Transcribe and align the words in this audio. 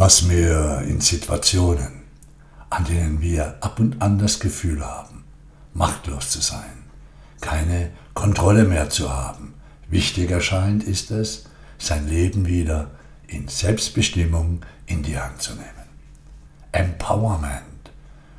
was 0.00 0.22
mir 0.22 0.82
in 0.88 1.02
Situationen, 1.02 2.04
an 2.70 2.86
denen 2.86 3.20
wir 3.20 3.56
ab 3.60 3.78
und 3.78 4.00
an 4.00 4.18
das 4.18 4.40
Gefühl 4.40 4.82
haben, 4.82 5.24
machtlos 5.74 6.30
zu 6.30 6.40
sein, 6.40 6.86
keine 7.42 7.90
Kontrolle 8.14 8.64
mehr 8.64 8.88
zu 8.88 9.10
haben, 9.14 9.52
wichtig 9.90 10.30
erscheint, 10.30 10.84
ist 10.84 11.10
es, 11.10 11.44
sein 11.78 12.08
Leben 12.08 12.46
wieder 12.46 12.92
in 13.26 13.48
Selbstbestimmung 13.48 14.62
in 14.86 15.02
die 15.02 15.18
Hand 15.18 15.42
zu 15.42 15.52
nehmen. 15.52 15.88
Empowerment 16.72 17.90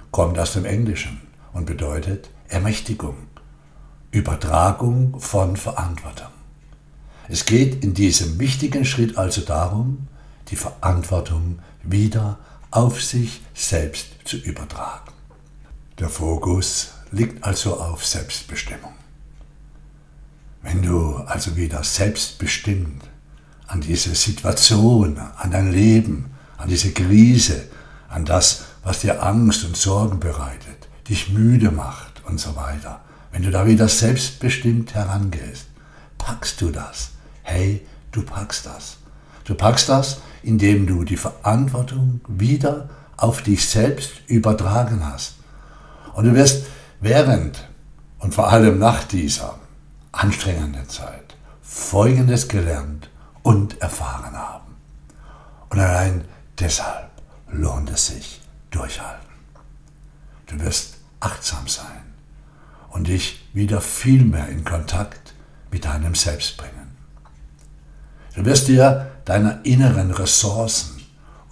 kommt 0.09 0.39
aus 0.39 0.53
dem 0.53 0.65
Englischen 0.65 1.21
und 1.53 1.67
bedeutet 1.67 2.31
Ermächtigung, 2.47 3.17
Übertragung 4.09 5.19
von 5.19 5.55
Verantwortung. 5.57 6.33
Es 7.27 7.45
geht 7.45 7.83
in 7.83 7.93
diesem 7.93 8.39
wichtigen 8.39 8.83
Schritt 8.83 9.15
also 9.15 9.41
darum, 9.41 10.07
die 10.51 10.55
Verantwortung 10.55 11.59
wieder 11.83 12.37
auf 12.69 13.01
sich 13.01 13.41
selbst 13.53 14.07
zu 14.25 14.37
übertragen. 14.37 15.11
Der 15.99 16.09
Fokus 16.09 16.91
liegt 17.11 17.43
also 17.43 17.79
auf 17.79 18.05
Selbstbestimmung. 18.05 18.93
Wenn 20.61 20.81
du 20.81 21.15
also 21.15 21.55
wieder 21.55 21.83
selbstbestimmt 21.83 23.03
an 23.67 23.81
diese 23.81 24.13
Situation, 24.13 25.17
an 25.17 25.51
dein 25.51 25.71
Leben, 25.71 26.31
an 26.57 26.69
diese 26.69 26.91
Krise, 26.91 27.63
an 28.09 28.25
das, 28.25 28.65
was 28.83 28.99
dir 28.99 29.23
Angst 29.23 29.63
und 29.63 29.75
Sorgen 29.75 30.19
bereitet, 30.19 30.89
dich 31.07 31.29
müde 31.29 31.71
macht 31.71 32.23
und 32.25 32.39
so 32.39 32.55
weiter, 32.55 33.01
wenn 33.31 33.43
du 33.43 33.51
da 33.51 33.65
wieder 33.65 33.87
selbstbestimmt 33.87 34.93
herangehst, 34.93 35.67
packst 36.17 36.61
du 36.61 36.69
das. 36.69 37.11
Hey, 37.43 37.85
du 38.11 38.23
packst 38.23 38.65
das. 38.65 38.97
Du 39.51 39.57
packst 39.57 39.89
das, 39.89 40.21
indem 40.43 40.87
du 40.87 41.03
die 41.03 41.17
Verantwortung 41.17 42.21
wieder 42.29 42.87
auf 43.17 43.41
dich 43.41 43.67
selbst 43.67 44.21
übertragen 44.27 45.05
hast. 45.05 45.35
Und 46.13 46.23
du 46.23 46.33
wirst 46.33 46.67
während 47.01 47.67
und 48.19 48.33
vor 48.33 48.47
allem 48.47 48.79
nach 48.79 49.03
dieser 49.03 49.59
anstrengenden 50.13 50.87
Zeit 50.87 51.35
Folgendes 51.61 52.47
gelernt 52.47 53.09
und 53.43 53.81
erfahren 53.81 54.37
haben. 54.37 54.73
Und 55.69 55.79
allein 55.79 56.23
deshalb 56.57 57.09
lohnt 57.51 57.89
es 57.89 58.07
sich 58.07 58.39
durchhalten. 58.69 59.27
Du 60.47 60.61
wirst 60.61 60.95
achtsam 61.19 61.67
sein 61.67 62.13
und 62.91 63.09
dich 63.09 63.49
wieder 63.51 63.81
viel 63.81 64.23
mehr 64.23 64.47
in 64.47 64.63
Kontakt 64.63 65.33
mit 65.71 65.83
deinem 65.83 66.15
Selbst 66.15 66.55
bringen. 66.55 66.95
Du 68.33 68.45
wirst 68.45 68.69
dir 68.69 69.10
deiner 69.25 69.63
inneren 69.65 70.11
Ressourcen 70.11 71.01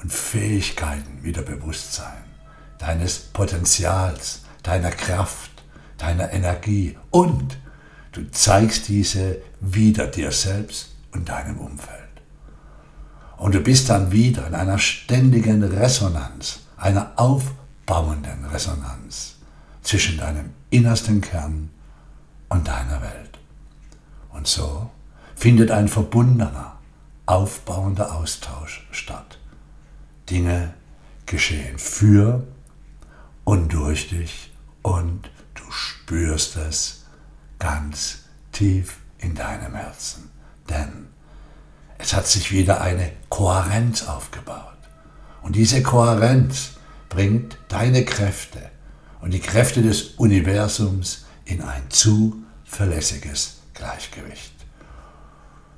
und 0.01 0.11
Fähigkeiten 0.11 1.23
wieder 1.23 1.41
bewusst 1.41 1.93
sein, 1.93 2.23
deines 2.77 3.19
Potenzials, 3.19 4.41
deiner 4.63 4.91
Kraft, 4.91 5.51
deiner 5.97 6.31
Energie 6.31 6.97
und 7.11 7.57
du 8.11 8.29
zeigst 8.31 8.87
diese 8.87 9.37
wieder 9.59 10.07
dir 10.07 10.31
selbst 10.31 10.95
und 11.11 11.29
deinem 11.29 11.57
Umfeld. 11.59 11.99
Und 13.37 13.55
du 13.55 13.61
bist 13.61 13.89
dann 13.89 14.11
wieder 14.11 14.47
in 14.47 14.55
einer 14.55 14.79
ständigen 14.79 15.63
Resonanz, 15.63 16.59
einer 16.77 17.13
aufbauenden 17.15 18.45
Resonanz 18.45 19.35
zwischen 19.81 20.17
deinem 20.17 20.51
innersten 20.69 21.21
Kern 21.21 21.69
und 22.49 22.67
deiner 22.67 23.01
Welt. 23.01 23.39
Und 24.29 24.47
so 24.47 24.89
findet 25.35 25.71
ein 25.71 25.87
verbundener, 25.87 26.78
aufbauender 27.29 28.15
Austausch 28.15 28.87
statt. 28.91 29.37
Dinge 30.31 30.73
geschehen 31.27 31.77
für 31.77 32.47
und 33.43 33.71
durch 33.71 34.09
dich 34.09 34.51
und 34.81 35.29
du 35.53 35.63
spürst 35.69 36.55
es 36.57 37.05
ganz 37.59 38.23
tief 38.51 38.97
in 39.19 39.35
deinem 39.35 39.75
Herzen. 39.75 40.31
Denn 40.69 41.07
es 41.99 42.13
hat 42.13 42.25
sich 42.25 42.51
wieder 42.51 42.81
eine 42.81 43.11
Kohärenz 43.29 44.07
aufgebaut. 44.07 44.77
Und 45.43 45.55
diese 45.55 45.83
Kohärenz 45.83 46.71
bringt 47.09 47.59
deine 47.67 48.05
Kräfte 48.05 48.71
und 49.21 49.31
die 49.31 49.39
Kräfte 49.39 49.83
des 49.83 50.15
Universums 50.17 51.25
in 51.45 51.61
ein 51.61 51.83
zuverlässiges 51.89 53.59
Gleichgewicht. 53.75 54.53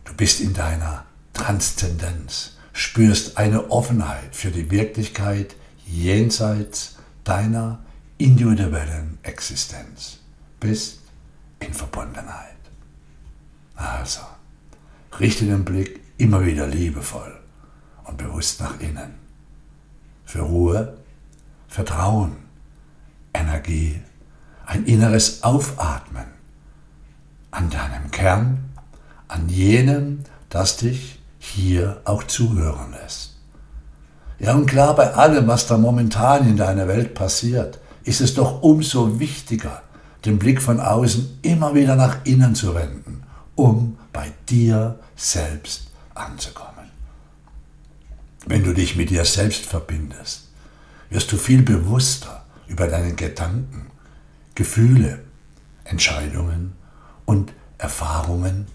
Du 0.06 0.14
bist 0.14 0.40
in 0.40 0.54
deiner 0.54 1.06
Transzendenz, 1.34 2.58
spürst 2.74 3.38
eine 3.38 3.70
Offenheit 3.72 4.36
für 4.36 4.52
die 4.52 4.70
Wirklichkeit 4.72 5.56
jenseits 5.86 6.96
deiner 7.24 7.80
individuellen 8.18 9.18
Existenz, 9.24 10.20
bist 10.60 11.00
in 11.60 11.74
Verbundenheit. 11.74 12.56
Also, 13.76 14.22
richte 15.20 15.46
den 15.46 15.66
Blick 15.66 16.02
immer 16.18 16.46
wieder 16.46 16.68
liebevoll 16.68 17.40
und 18.06 18.18
bewusst 18.18 18.60
nach 18.60 18.80
innen. 18.80 19.16
Für 20.26 20.42
Ruhe, 20.42 20.98
Vertrauen, 21.68 22.36
Energie, 23.34 24.02
ein 24.66 24.86
inneres 24.86 25.44
Aufatmen 25.44 26.26
an 27.50 27.70
deinem 27.70 28.12
Kern, 28.12 28.70
an 29.28 29.50
jenem, 29.50 30.24
das 30.50 30.78
dich 30.78 31.21
hier 31.44 32.00
auch 32.06 32.24
zuhören 32.24 32.92
lässt. 32.92 33.36
Ja, 34.38 34.54
und 34.54 34.68
klar, 34.68 34.96
bei 34.96 35.12
allem, 35.16 35.48
was 35.48 35.66
da 35.66 35.76
momentan 35.76 36.48
in 36.48 36.56
deiner 36.56 36.88
Welt 36.88 37.16
passiert, 37.16 37.80
ist 38.04 38.22
es 38.22 38.36
doch 38.36 38.62
umso 38.62 39.20
wichtiger, 39.20 39.82
den 40.24 40.38
Blick 40.38 40.62
von 40.62 40.80
außen 40.80 41.40
immer 41.42 41.74
wieder 41.74 41.96
nach 41.96 42.18
innen 42.26 42.54
zu 42.54 42.76
wenden, 42.76 43.24
um 43.56 43.98
bei 44.14 44.32
dir 44.50 45.00
selbst 45.16 45.88
anzukommen. 46.14 46.92
Wenn 48.46 48.64
du 48.64 48.74
dich 48.74 48.96
mit 48.96 49.10
dir 49.10 49.26
selbst 49.26 49.66
verbindest, 49.66 50.48
wirst 51.10 51.32
du 51.32 51.38
viel 51.38 51.64
bewusster 51.64 52.46
über 52.68 52.88
deine 52.88 53.16
Gedanken, 53.16 53.88
Gefühle, 54.54 55.24
Entscheidungen 55.86 56.74
und 57.26 57.52
Erfahrungen 57.80 58.68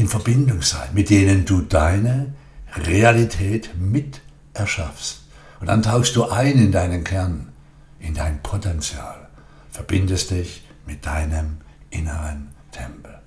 in 0.00 0.08
Verbindung 0.08 0.62
sein, 0.62 0.88
mit 0.94 1.10
denen 1.10 1.44
du 1.44 1.60
deine 1.60 2.32
Realität 2.74 3.70
mit 3.78 4.22
erschaffst. 4.54 5.24
Und 5.60 5.66
dann 5.66 5.82
tauchst 5.82 6.16
du 6.16 6.24
ein 6.24 6.58
in 6.58 6.72
deinen 6.72 7.04
Kern, 7.04 7.52
in 7.98 8.14
dein 8.14 8.42
Potenzial, 8.42 9.28
verbindest 9.70 10.30
dich 10.30 10.66
mit 10.86 11.04
deinem 11.04 11.58
inneren 11.90 12.48
Tempel. 12.72 13.18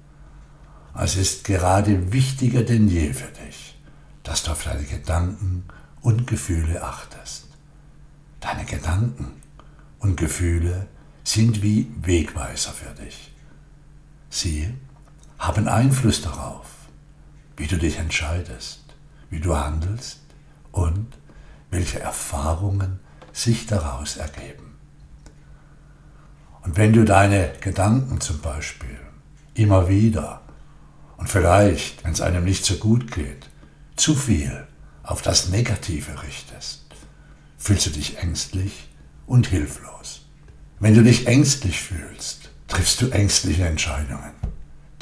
Es 1.00 1.16
ist 1.16 1.44
gerade 1.44 2.12
wichtiger 2.12 2.64
denn 2.64 2.88
je 2.88 3.14
für 3.14 3.32
dich, 3.46 3.80
dass 4.24 4.42
du 4.42 4.52
auf 4.52 4.64
deine 4.64 4.84
Gedanken 4.84 5.66
und 6.02 6.26
Gefühle 6.26 6.82
achtest. 6.84 7.50
Deine 8.40 8.66
Gedanken 8.66 9.34
und 10.00 10.18
Gefühle 10.18 10.88
sind 11.24 11.62
wie 11.62 11.92
Wegweiser 12.02 12.72
für 12.72 12.96
dich. 13.04 13.32
Sie 14.32 14.74
haben 15.44 15.68
Einfluss 15.68 16.22
darauf, 16.22 16.66
wie 17.58 17.68
du 17.68 17.78
dich 17.78 17.98
entscheidest, 17.98 18.80
wie 19.30 19.42
du 19.42 19.58
handelst 19.58 20.22
und 20.72 21.18
welche 21.70 22.00
Erfahrungen 22.00 23.02
sich 23.34 23.66
daraus 23.66 24.16
ergeben. 24.16 24.78
Und 26.62 26.78
wenn 26.78 26.94
du 26.94 27.04
deine 27.04 27.52
Gedanken 27.60 28.22
zum 28.22 28.40
Beispiel 28.40 28.98
immer 29.54 29.90
wieder 29.90 30.42
und 31.18 31.30
vielleicht, 31.30 32.06
wenn 32.06 32.14
es 32.14 32.22
einem 32.22 32.46
nicht 32.46 32.64
so 32.64 32.76
gut 32.76 33.12
geht, 33.12 33.50
zu 33.98 34.16
viel 34.16 34.66
auf 35.04 35.22
das 35.22 35.50
Negative 35.50 36.24
richtest, 36.24 36.86
fühlst 37.58 37.88
du 37.88 37.90
dich 37.90 38.18
ängstlich 38.18 38.88
und 39.28 39.48
hilflos. 39.48 40.22
Wenn 40.80 40.96
du 40.96 41.04
dich 41.04 41.28
ängstlich 41.28 41.82
fühlst, 41.82 42.50
triffst 42.70 43.02
du 43.02 43.10
ängstliche 43.10 43.66
Entscheidungen, 43.66 44.32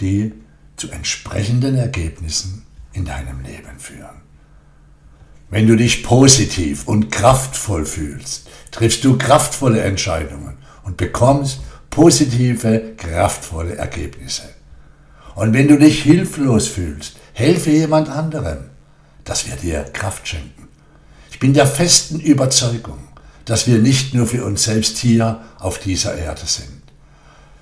die 0.02 0.34
zu 0.76 0.90
entsprechenden 0.90 1.78
Ergebnissen 1.78 2.66
in 2.94 3.06
deinem 3.06 3.42
Leben 3.42 3.80
führen. 3.80 4.22
Wenn 5.50 5.68
du 5.68 5.76
dich 5.76 6.04
positiv 6.04 6.88
und 6.88 7.12
kraftvoll 7.12 7.86
fühlst, 7.86 8.50
triffst 8.72 9.04
du 9.04 9.18
kraftvolle 9.18 9.82
Entscheidungen 9.82 10.58
und 10.84 10.98
bekommst 10.98 11.60
positive, 11.90 12.94
kraftvolle 12.98 13.76
Ergebnisse. 13.76 14.50
Und 15.36 15.54
wenn 15.54 15.68
du 15.68 15.78
dich 15.78 16.04
hilflos 16.04 16.68
fühlst, 16.68 17.18
helfe 17.34 17.70
jemand 17.70 18.10
anderem. 18.10 18.70
Das 19.24 19.50
wird 19.50 19.62
dir 19.62 19.84
Kraft 19.84 20.28
schenken. 20.28 20.68
Ich 21.30 21.40
bin 21.40 21.54
der 21.54 21.68
festen 21.68 22.20
Überzeugung, 22.20 23.00
dass 23.46 23.68
wir 23.68 23.78
nicht 23.78 24.14
nur 24.14 24.28
für 24.28 24.46
uns 24.46 24.64
selbst 24.64 24.98
hier 24.98 25.42
auf 25.60 25.80
dieser 25.80 26.16
Erde 26.16 26.46
sind, 26.46 26.82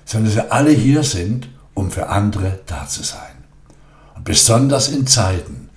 sondern 0.04 0.34
dass 0.34 0.44
wir 0.44 0.52
alle 0.52 0.70
hier 0.70 1.02
sind, 1.02 1.48
um 1.80 1.90
für 1.90 2.08
andere 2.08 2.60
da 2.66 2.86
zu 2.86 3.02
sein. 3.02 3.36
Und 4.14 4.24
besonders 4.24 4.88
in 4.88 5.06
Zeiten, 5.06 5.70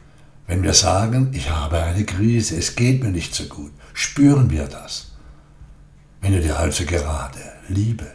Wenn 0.45 0.63
wir 0.63 0.73
sagen, 0.73 1.29
ich 1.33 1.49
habe 1.49 1.81
eine 1.81 2.03
Krise, 2.03 2.57
es 2.57 2.75
geht 2.75 3.01
mir 3.01 3.11
nicht 3.11 3.33
so 3.33 3.45
gut, 3.45 3.71
spüren 3.93 4.49
wir 4.49 4.65
das. 4.65 5.11
Wenn 6.21 6.33
du 6.33 6.41
dir 6.41 6.59
also 6.59 6.85
gerade 6.85 7.39
Liebe, 7.69 8.11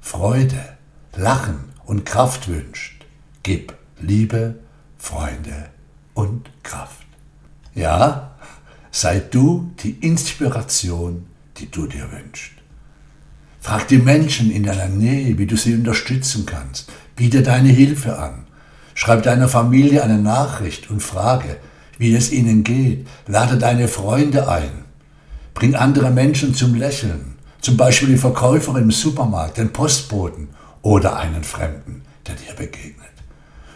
Freude, 0.00 0.76
Lachen 1.16 1.72
und 1.84 2.04
Kraft 2.04 2.48
wünscht, 2.48 3.04
gib 3.42 3.74
Liebe, 4.00 4.56
Freunde 4.98 5.70
und 6.14 6.50
Kraft. 6.62 7.06
Ja, 7.74 8.36
sei 8.90 9.20
du 9.20 9.72
die 9.82 9.92
Inspiration, 9.92 11.26
die 11.56 11.70
du 11.70 11.86
dir 11.86 12.10
wünschst. 12.12 12.52
Frag 13.60 13.88
die 13.88 13.98
Menschen 13.98 14.50
in 14.50 14.62
deiner 14.62 14.88
Nähe, 14.88 15.38
wie 15.38 15.46
du 15.46 15.56
sie 15.56 15.74
unterstützen 15.74 16.46
kannst. 16.46 16.92
Biete 17.16 17.42
deine 17.42 17.70
Hilfe 17.70 18.18
an. 18.18 18.44
Schreib 18.94 19.22
deiner 19.22 19.48
Familie 19.48 20.04
eine 20.04 20.18
Nachricht 20.18 20.90
und 20.90 21.02
frage, 21.02 21.56
wie 21.98 22.14
es 22.14 22.30
ihnen 22.30 22.62
geht. 22.62 23.06
Lade 23.26 23.56
deine 23.56 23.88
Freunde 23.88 24.48
ein. 24.48 24.84
Bring 25.54 25.74
andere 25.74 26.10
Menschen 26.10 26.54
zum 26.54 26.74
Lächeln. 26.74 27.36
Zum 27.60 27.76
Beispiel 27.76 28.10
die 28.10 28.18
Verkäufer 28.18 28.76
im 28.76 28.90
Supermarkt, 28.90 29.56
den 29.56 29.72
Postboten 29.72 30.48
oder 30.82 31.16
einen 31.16 31.42
Fremden, 31.42 32.02
der 32.26 32.34
dir 32.34 32.54
begegnet. 32.54 33.06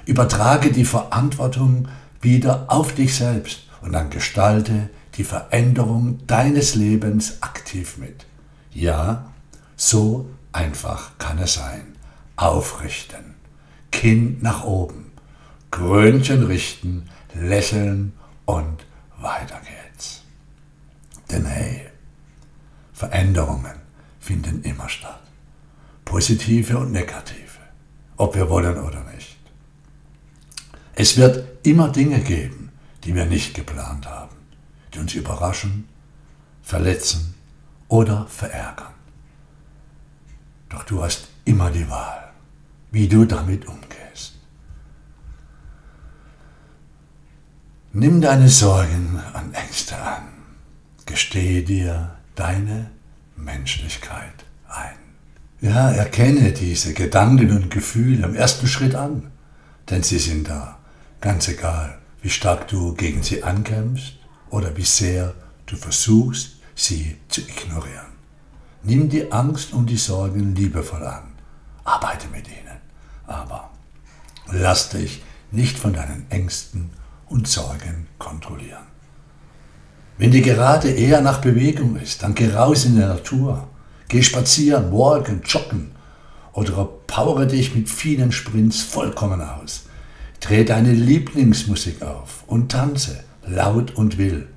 Übertrage 0.04 0.70
die 0.70 0.84
Verantwortung 0.84 1.88
wieder 2.20 2.66
auf 2.68 2.94
dich 2.94 3.14
selbst 3.14 3.66
und 3.80 3.92
dann 3.92 4.10
gestalte 4.10 4.90
die 5.16 5.24
Veränderung 5.24 6.18
deines 6.26 6.74
Lebens 6.74 7.38
aktiv 7.40 7.96
mit. 7.96 8.26
Ja, 8.72 9.32
so 9.76 10.28
einfach 10.52 11.18
kann 11.18 11.38
es 11.38 11.54
sein. 11.54 11.96
Aufrichten, 12.40 13.34
Kinn 13.90 14.38
nach 14.40 14.64
oben, 14.64 15.12
Krönchen 15.70 16.44
richten, 16.44 17.08
lächeln 17.34 18.14
und 18.46 18.84
weiter 19.18 19.60
geht's. 19.60 20.22
Denn 21.30 21.44
hey, 21.44 21.86
Veränderungen 22.94 23.76
finden 24.18 24.62
immer 24.62 24.88
statt. 24.88 25.22
Positive 26.04 26.78
und 26.78 26.92
negative, 26.92 27.60
ob 28.16 28.34
wir 28.34 28.48
wollen 28.48 28.78
oder 28.78 29.04
nicht. 29.14 29.36
Es 30.94 31.16
wird 31.16 31.66
immer 31.66 31.90
Dinge 31.90 32.20
geben, 32.20 32.72
die 33.04 33.14
wir 33.14 33.26
nicht 33.26 33.54
geplant 33.54 34.06
haben, 34.08 34.36
die 34.92 34.98
uns 34.98 35.14
überraschen, 35.14 35.88
verletzen 36.62 37.34
oder 37.88 38.26
verärgern. 38.26 38.94
Doch 40.70 40.84
du 40.84 41.02
hast 41.02 41.28
immer 41.44 41.70
die 41.70 41.88
Wahl, 41.88 42.29
wie 42.90 43.08
du 43.08 43.24
damit 43.24 43.66
umgehst. 43.66 44.34
Nimm 47.92 48.20
deine 48.20 48.48
Sorgen 48.48 49.20
und 49.34 49.54
Ängste 49.54 49.96
an. 49.96 50.28
Gestehe 51.06 51.62
dir 51.62 52.16
deine 52.36 52.90
Menschlichkeit 53.36 54.44
ein. 54.68 54.96
Ja, 55.60 55.90
erkenne 55.90 56.52
diese 56.52 56.94
Gedanken 56.94 57.50
und 57.50 57.70
Gefühle 57.70 58.24
im 58.24 58.34
ersten 58.34 58.66
Schritt 58.66 58.94
an, 58.94 59.30
denn 59.88 60.02
sie 60.02 60.18
sind 60.18 60.48
da. 60.48 60.78
Ganz 61.20 61.48
egal, 61.48 61.98
wie 62.22 62.30
stark 62.30 62.68
du 62.68 62.94
gegen 62.94 63.22
sie 63.22 63.42
ankämpfst 63.42 64.18
oder 64.50 64.76
wie 64.76 64.84
sehr 64.84 65.34
du 65.66 65.76
versuchst, 65.76 66.56
sie 66.74 67.16
zu 67.28 67.40
ignorieren. 67.42 68.06
Nimm 68.82 69.08
die 69.08 69.30
Angst 69.30 69.72
und 69.72 69.90
die 69.90 69.96
Sorgen 69.96 70.54
liebevoll 70.54 71.04
an. 71.04 71.32
Arbeite 71.84 72.28
mit 72.28 72.48
ihnen. 72.48 72.69
Aber 73.30 73.70
lass 74.50 74.88
dich 74.88 75.22
nicht 75.52 75.78
von 75.78 75.92
deinen 75.92 76.28
Ängsten 76.30 76.90
und 77.28 77.46
Sorgen 77.46 78.08
kontrollieren. 78.18 78.82
Wenn 80.18 80.32
dir 80.32 80.42
gerade 80.42 80.90
eher 80.90 81.20
nach 81.20 81.40
Bewegung 81.40 81.96
ist, 81.96 82.24
dann 82.24 82.34
geh 82.34 82.52
raus 82.52 82.84
in 82.84 82.96
die 82.96 83.00
Natur. 83.00 83.68
Geh 84.08 84.22
spazieren, 84.22 84.90
walken, 84.90 85.42
joggen 85.44 85.92
oder 86.52 86.84
powere 87.06 87.46
dich 87.46 87.72
mit 87.72 87.88
vielen 87.88 88.32
Sprints 88.32 88.82
vollkommen 88.82 89.40
aus. 89.40 89.84
Dreh 90.40 90.64
deine 90.64 90.92
Lieblingsmusik 90.92 92.02
auf 92.02 92.42
und 92.48 92.72
tanze 92.72 93.22
laut 93.46 93.92
und 93.94 94.18
wild. 94.18 94.48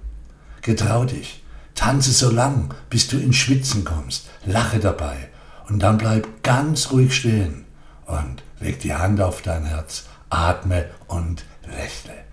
Getrau 0.64 1.06
dich, 1.06 1.44
tanze 1.76 2.12
so 2.12 2.32
lang, 2.32 2.74
bis 2.90 3.08
du 3.08 3.18
ins 3.18 3.36
Schwitzen 3.36 3.86
kommst, 3.86 4.26
lache 4.48 4.80
dabei 4.80 5.30
und 5.70 5.80
dann 5.84 6.00
bleib 6.00 6.42
ganz 6.42 6.92
ruhig 6.92 7.16
stehen 7.16 7.66
und 8.08 8.44
leg 8.64 8.80
die 8.80 8.94
Hand 8.94 9.20
auf 9.22 9.42
dein 9.42 9.66
Herz, 9.66 10.06
atme 10.30 10.90
und 11.08 11.46
lächle. 11.64 12.24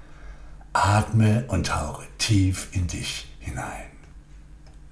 Atme 0.72 1.44
und 1.48 1.66
tauche 1.66 2.06
tief 2.18 2.68
in 2.72 2.86
dich 2.86 3.28
hinein. 3.40 3.90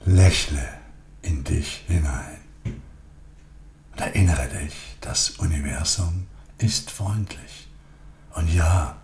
Lächle 0.04 0.68
in 1.22 1.44
dich 1.44 1.84
hinein. 1.86 2.40
Und 2.64 4.00
erinnere 4.00 4.48
dich, 4.48 4.96
das 5.00 5.30
Universum 5.30 6.26
ist 6.58 6.90
freundlich. 6.90 7.68
Und 8.34 8.52
ja, 8.52 8.96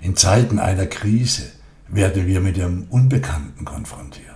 in 0.00 0.16
Zeiten 0.16 0.58
einer 0.58 0.86
Krise 0.86 1.52
werden 1.88 2.26
wir 2.26 2.40
mit 2.40 2.56
dem 2.56 2.88
Unbekannten 2.90 3.64
konfrontiert. 3.64 4.26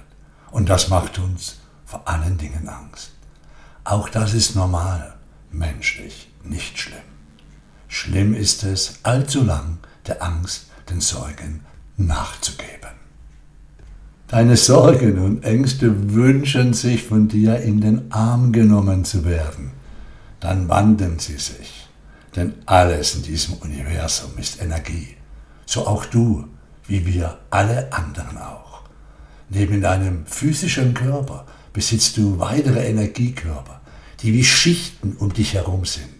Und 0.52 0.68
das 0.68 0.88
macht 0.88 1.18
uns 1.18 1.60
vor 1.84 2.06
allen 2.08 2.38
Dingen 2.38 2.68
Angst. 2.68 3.12
Auch 3.82 4.08
das 4.08 4.34
ist 4.34 4.54
normal, 4.54 5.14
menschlich, 5.50 6.30
nicht 6.44 6.78
schlimm. 6.78 7.19
Schlimm 7.90 8.32
ist 8.32 8.64
es, 8.64 9.00
allzu 9.02 9.44
lang 9.44 9.76
der 10.06 10.22
Angst, 10.22 10.68
den 10.88 11.02
Sorgen 11.02 11.60
nachzugeben. 11.98 12.70
Deine 14.28 14.56
Sorgen 14.56 15.18
und 15.18 15.44
Ängste 15.44 16.14
wünschen 16.14 16.72
sich 16.72 17.04
von 17.04 17.28
dir 17.28 17.60
in 17.60 17.82
den 17.82 18.10
Arm 18.10 18.52
genommen 18.52 19.04
zu 19.04 19.26
werden. 19.26 19.72
Dann 20.40 20.70
wandern 20.70 21.18
sie 21.18 21.36
sich 21.36 21.80
denn 22.36 22.54
alles 22.66 23.14
in 23.14 23.22
diesem 23.22 23.54
Universum 23.54 24.30
ist 24.38 24.62
Energie. 24.62 25.16
So 25.66 25.86
auch 25.86 26.04
du, 26.06 26.46
wie 26.86 27.06
wir 27.06 27.38
alle 27.50 27.92
anderen 27.92 28.38
auch. 28.38 28.82
Neben 29.48 29.80
deinem 29.80 30.26
physischen 30.26 30.94
Körper 30.94 31.46
besitzt 31.72 32.16
du 32.16 32.38
weitere 32.38 32.86
Energiekörper, 32.88 33.80
die 34.20 34.32
wie 34.32 34.44
Schichten 34.44 35.16
um 35.18 35.32
dich 35.32 35.54
herum 35.54 35.84
sind. 35.84 36.19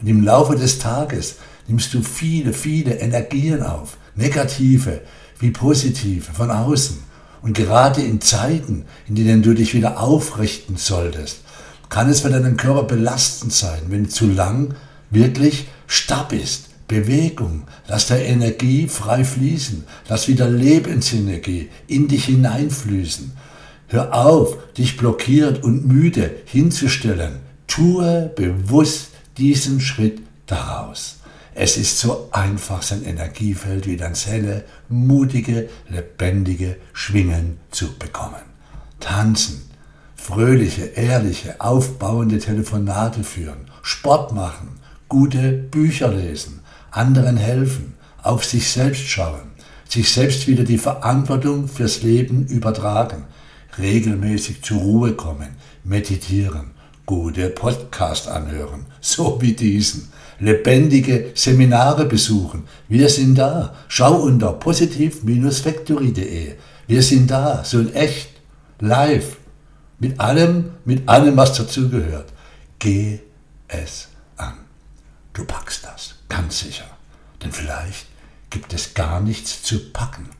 Und 0.00 0.06
im 0.06 0.22
Laufe 0.22 0.56
des 0.56 0.78
Tages 0.78 1.36
nimmst 1.66 1.92
du 1.94 2.02
viele, 2.02 2.52
viele 2.52 2.98
Energien 2.98 3.62
auf, 3.62 3.96
negative 4.14 5.00
wie 5.38 5.50
positive, 5.50 6.32
von 6.32 6.50
außen. 6.50 6.98
Und 7.42 7.54
gerade 7.54 8.02
in 8.02 8.20
Zeiten, 8.20 8.84
in 9.06 9.14
denen 9.14 9.42
du 9.42 9.54
dich 9.54 9.74
wieder 9.74 10.00
aufrichten 10.00 10.76
solltest, 10.76 11.40
kann 11.88 12.10
es 12.10 12.20
für 12.20 12.30
deinen 12.30 12.56
Körper 12.56 12.82
belastend 12.82 13.52
sein, 13.52 13.80
wenn 13.88 14.08
zu 14.08 14.26
lang 14.26 14.74
wirklich 15.10 15.68
starr 15.86 16.26
bist. 16.28 16.64
Bewegung, 16.88 17.64
lass 17.86 18.06
der 18.06 18.24
Energie 18.24 18.88
frei 18.88 19.22
fließen, 19.22 19.84
lass 20.08 20.26
wieder 20.26 20.48
Lebensenergie 20.48 21.68
in 21.86 22.08
dich 22.08 22.24
hineinfließen. 22.24 23.32
Hör 23.88 24.14
auf, 24.14 24.56
dich 24.74 24.96
blockiert 24.96 25.62
und 25.62 25.86
müde 25.86 26.30
hinzustellen. 26.46 27.40
Tue 27.66 28.32
bewusst 28.34 29.07
diesen 29.38 29.80
Schritt 29.80 30.20
daraus. 30.46 31.16
Es 31.54 31.76
ist 31.76 31.98
so 31.98 32.28
einfach, 32.32 32.82
sein 32.82 33.04
Energiefeld 33.04 33.86
wieder 33.86 34.06
ins 34.06 34.26
helle, 34.26 34.64
mutige, 34.88 35.68
lebendige 35.88 36.76
Schwingen 36.92 37.58
zu 37.70 37.98
bekommen. 37.98 38.42
Tanzen, 39.00 39.62
fröhliche, 40.14 40.84
ehrliche, 40.84 41.60
aufbauende 41.60 42.38
Telefonate 42.38 43.24
führen, 43.24 43.70
Sport 43.82 44.32
machen, 44.32 44.78
gute 45.08 45.52
Bücher 45.52 46.12
lesen, 46.12 46.60
anderen 46.90 47.36
helfen, 47.36 47.94
auf 48.22 48.44
sich 48.44 48.70
selbst 48.70 49.08
schauen, 49.08 49.52
sich 49.88 50.12
selbst 50.12 50.46
wieder 50.46 50.64
die 50.64 50.78
Verantwortung 50.78 51.66
fürs 51.66 52.02
Leben 52.02 52.46
übertragen, 52.46 53.24
regelmäßig 53.78 54.62
zur 54.62 54.78
Ruhe 54.78 55.12
kommen, 55.14 55.56
meditieren, 55.82 56.72
gute 57.08 57.48
Podcast 57.48 58.28
anhören, 58.28 58.86
so 59.00 59.40
wie 59.40 59.54
diesen, 59.54 60.12
lebendige 60.38 61.32
Seminare 61.34 62.04
besuchen. 62.04 62.68
Wir 62.86 63.08
sind 63.08 63.36
da. 63.36 63.74
Schau 63.88 64.20
unter 64.20 64.52
positiv-factory.de. 64.52 66.54
Wir 66.86 67.02
sind 67.02 67.30
da, 67.30 67.64
so 67.64 67.80
in 67.80 67.94
echt, 67.94 68.28
live, 68.78 69.38
mit 69.98 70.20
allem, 70.20 70.72
mit 70.84 71.08
allem, 71.08 71.36
was 71.36 71.54
dazugehört. 71.54 72.32
Geh 72.78 73.18
es 73.66 74.08
Du 75.34 75.44
packst 75.44 75.84
das, 75.84 76.16
ganz 76.28 76.58
sicher. 76.58 76.86
Denn 77.44 77.52
vielleicht 77.52 78.06
gibt 78.50 78.72
es 78.72 78.94
gar 78.94 79.20
nichts 79.20 79.62
zu 79.62 79.92
packen. 79.92 80.30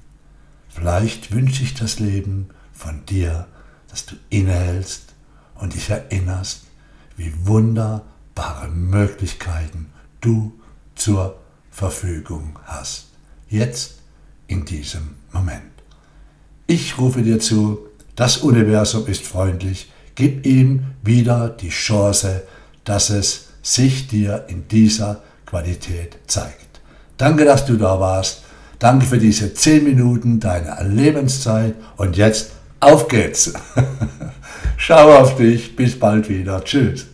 Vielleicht 0.68 1.30
wünsche 1.30 1.62
ich 1.62 1.74
das 1.74 2.00
Leben 2.00 2.48
von 2.72 3.06
dir, 3.06 3.46
dass 3.88 4.06
du 4.06 4.16
innehältst 4.28 5.14
und 5.58 5.74
dich 5.74 5.90
erinnerst, 5.90 6.62
wie 7.16 7.32
wunderbare 7.46 8.68
Möglichkeiten 8.68 9.90
du 10.20 10.52
zur 10.94 11.38
Verfügung 11.70 12.58
hast. 12.64 13.06
Jetzt 13.48 13.98
in 14.46 14.64
diesem 14.64 15.16
Moment. 15.32 15.62
Ich 16.66 16.98
rufe 16.98 17.22
dir 17.22 17.40
zu, 17.40 17.86
das 18.16 18.38
Universum 18.38 19.06
ist 19.06 19.24
freundlich, 19.24 19.90
gib 20.14 20.44
ihm 20.44 20.84
wieder 21.02 21.48
die 21.48 21.68
Chance, 21.68 22.42
dass 22.84 23.10
es 23.10 23.48
sich 23.62 24.08
dir 24.08 24.44
in 24.48 24.66
dieser 24.68 25.22
Qualität 25.46 26.18
zeigt. 26.26 26.80
Danke, 27.16 27.44
dass 27.44 27.66
du 27.66 27.76
da 27.76 28.00
warst. 28.00 28.42
Danke 28.78 29.06
für 29.06 29.18
diese 29.18 29.54
10 29.54 29.84
Minuten 29.84 30.40
deiner 30.40 30.82
Lebenszeit 30.84 31.74
und 31.96 32.16
jetzt 32.16 32.50
auf 32.80 33.08
geht's. 33.08 33.52
Schau 34.78 35.18
auf 35.18 35.36
dich. 35.36 35.76
Bis 35.76 35.98
bald 35.98 36.28
wieder. 36.30 36.64
Tschüss. 36.64 37.06